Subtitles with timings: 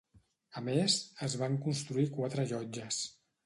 [0.61, 0.95] A més,
[1.29, 3.03] es van construir quatre llotges.